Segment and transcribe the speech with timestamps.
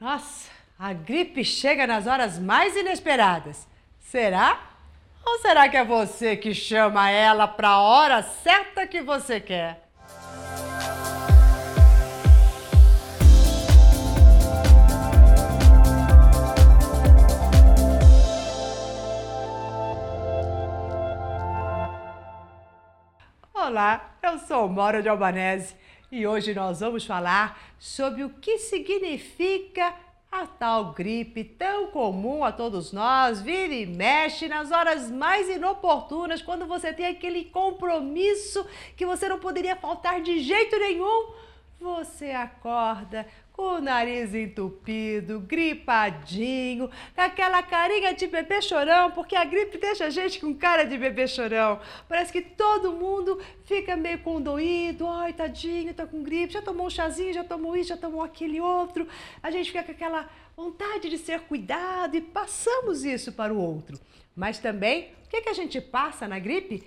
[0.00, 3.68] Nossa, a gripe chega nas horas mais inesperadas.
[4.00, 4.58] Será?
[5.24, 9.84] Ou será que é você que chama ela para a hora certa que você quer?
[23.54, 25.74] Olá, eu sou Mora de Albanese
[26.14, 29.92] e hoje nós vamos falar sobre o que significa
[30.30, 36.40] a tal gripe tão comum a todos nós, vira e mexe nas horas mais inoportunas,
[36.40, 38.64] quando você tem aquele compromisso
[38.96, 41.32] que você não poderia faltar de jeito nenhum.
[41.80, 49.44] Você acorda com o nariz entupido, gripadinho, com aquela carinha de bebê chorão, porque a
[49.44, 51.80] gripe deixa a gente com cara de bebê chorão.
[52.08, 56.90] Parece que todo mundo fica meio condoído, ai, tadinho, tá com gripe, já tomou um
[56.90, 59.06] chazinho, já tomou isso, já tomou aquele outro.
[59.42, 64.00] A gente fica com aquela vontade de ser cuidado e passamos isso para o outro.
[64.34, 66.82] Mas também, o que, que a gente passa na gripe?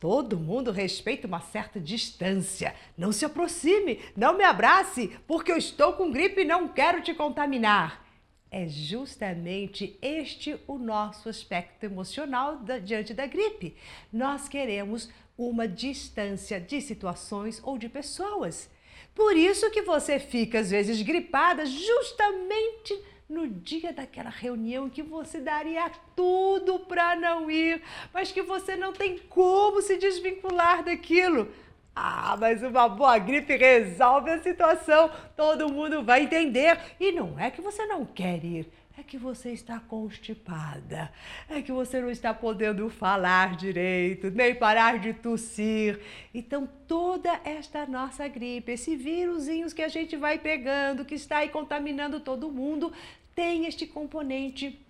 [0.00, 2.74] Todo mundo respeita uma certa distância.
[2.96, 7.12] Não se aproxime, não me abrace, porque eu estou com gripe e não quero te
[7.12, 8.06] contaminar.
[8.50, 13.76] É justamente este o nosso aspecto emocional da, diante da gripe.
[14.12, 18.70] Nós queremos uma distância de situações ou de pessoas.
[19.14, 25.38] Por isso que você fica às vezes gripada justamente no dia daquela reunião que você
[25.38, 31.48] daria tudo para não ir, mas que você não tem como se desvincular daquilo.
[31.94, 36.78] Ah, mas uma boa gripe resolve a situação, todo mundo vai entender.
[36.98, 41.12] E não é que você não quer ir, é que você está constipada,
[41.48, 46.00] é que você não está podendo falar direito, nem parar de tossir.
[46.34, 51.48] Então, toda esta nossa gripe, esse vírusinhos que a gente vai pegando, que está aí
[51.48, 52.92] contaminando todo mundo,
[53.36, 54.84] tem este componente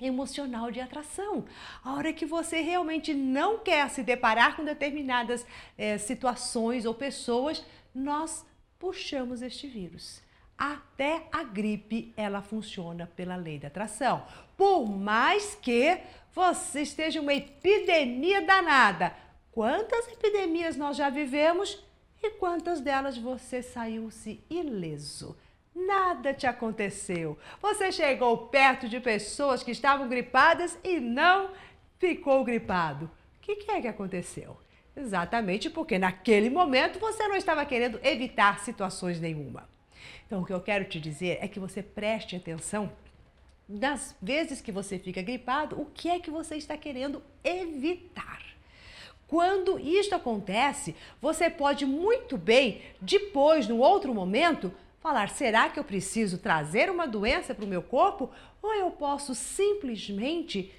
[0.00, 1.44] emocional de atração.
[1.84, 5.46] A hora que você realmente não quer se deparar com determinadas
[5.78, 7.64] é, situações ou pessoas,
[7.94, 8.44] nós
[8.76, 10.20] puxamos este vírus.
[10.62, 14.24] Até a gripe, ela funciona pela lei da atração.
[14.56, 15.98] Por mais que
[16.32, 19.12] você esteja uma epidemia danada,
[19.50, 21.84] quantas epidemias nós já vivemos
[22.22, 25.36] e quantas delas você saiu-se ileso?
[25.74, 27.36] Nada te aconteceu.
[27.60, 31.50] Você chegou perto de pessoas que estavam gripadas e não
[31.98, 33.06] ficou gripado.
[33.06, 34.56] O que, que é que aconteceu?
[34.94, 39.71] Exatamente porque naquele momento você não estava querendo evitar situações nenhuma.
[40.26, 42.90] Então, o que eu quero te dizer é que você preste atenção
[43.68, 48.42] das vezes que você fica gripado, o que é que você está querendo evitar.
[49.26, 55.84] Quando isto acontece, você pode muito bem, depois, no outro momento, falar: será que eu
[55.84, 58.30] preciso trazer uma doença para o meu corpo?
[58.60, 60.70] Ou eu posso simplesmente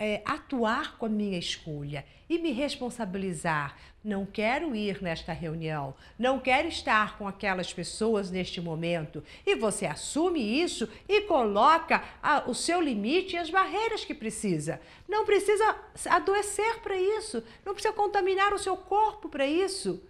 [0.00, 3.76] é, atuar com a minha escolha e me responsabilizar?
[4.02, 9.22] Não quero ir nesta reunião, não quero estar com aquelas pessoas neste momento.
[9.44, 14.80] E você assume isso e coloca a, o seu limite e as barreiras que precisa.
[15.06, 20.02] Não precisa adoecer para isso, não precisa contaminar o seu corpo para isso.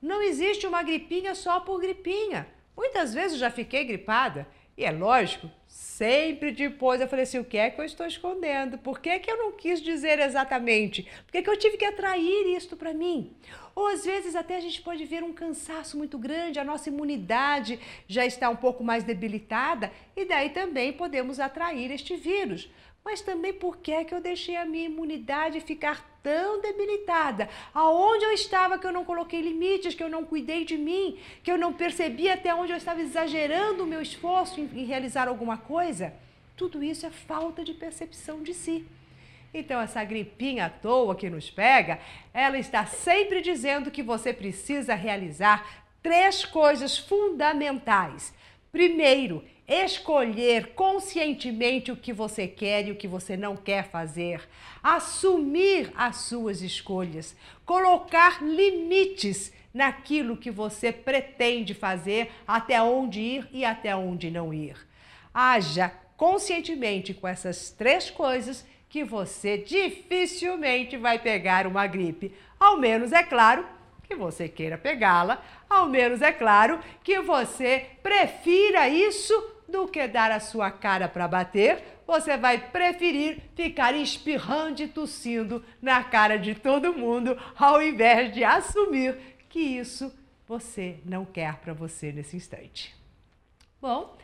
[0.00, 2.46] Não existe uma gripinha só por gripinha.
[2.76, 7.56] Muitas vezes já fiquei gripada e é lógico, sempre depois eu falei assim: o que
[7.56, 8.76] é que eu estou escondendo?
[8.76, 11.02] Por que, que eu não quis dizer exatamente?
[11.24, 13.34] Por que, que eu tive que atrair isto para mim?
[13.74, 17.80] Ou às vezes até a gente pode ver um cansaço muito grande, a nossa imunidade
[18.06, 22.70] já está um pouco mais debilitada e daí também podemos atrair este vírus
[23.06, 27.48] mas também por que é que eu deixei a minha imunidade ficar tão debilitada?
[27.72, 31.52] Aonde eu estava que eu não coloquei limites, que eu não cuidei de mim, que
[31.52, 35.56] eu não percebi até onde eu estava exagerando o meu esforço em, em realizar alguma
[35.56, 36.12] coisa?
[36.56, 38.84] Tudo isso é falta de percepção de si.
[39.54, 42.00] Então, essa gripinha à toa que nos pega,
[42.34, 48.34] ela está sempre dizendo que você precisa realizar três coisas fundamentais.
[48.72, 54.48] Primeiro, escolher conscientemente o que você quer e o que você não quer fazer,
[54.82, 63.64] assumir as suas escolhas, colocar limites naquilo que você pretende fazer, até onde ir e
[63.64, 64.76] até onde não ir.
[65.34, 72.32] Haja conscientemente com essas três coisas que você dificilmente vai pegar uma gripe.
[72.58, 73.66] Ao menos, é claro,
[74.08, 80.30] que você queira pegá-la, ao menos, é claro, que você prefira isso do que dar
[80.30, 86.54] a sua cara para bater, você vai preferir ficar espirrando e tossindo na cara de
[86.54, 89.18] todo mundo, ao invés de assumir
[89.48, 90.12] que isso
[90.46, 92.94] você não quer para você nesse instante.
[93.80, 94.16] Bom,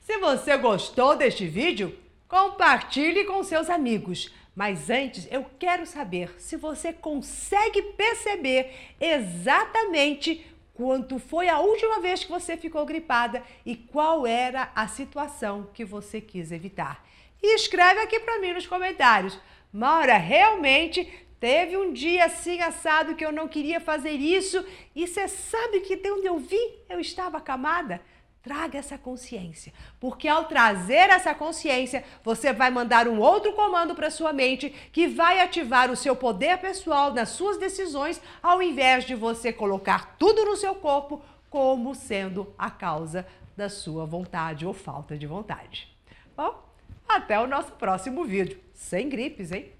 [0.00, 1.96] se você gostou deste vídeo,
[2.28, 4.32] compartilhe com seus amigos.
[4.54, 12.24] Mas antes, eu quero saber se você consegue perceber exatamente quanto foi a última vez
[12.24, 17.04] que você ficou gripada e qual era a situação que você quis evitar.
[17.42, 19.38] E escreve aqui para mim nos comentários.
[19.72, 21.04] Maura, realmente
[21.40, 24.64] teve um dia assim assado que eu não queria fazer isso
[24.94, 28.00] e você sabe que de onde eu vi eu estava acamada?
[28.42, 34.10] Traga essa consciência, porque ao trazer essa consciência, você vai mandar um outro comando para
[34.10, 39.14] sua mente que vai ativar o seu poder pessoal nas suas decisões, ao invés de
[39.14, 43.24] você colocar tudo no seu corpo como sendo a causa
[43.56, 45.88] da sua vontade ou falta de vontade.
[46.36, 46.64] Bom,
[47.08, 48.58] até o nosso próximo vídeo.
[48.72, 49.70] Sem gripes, hein?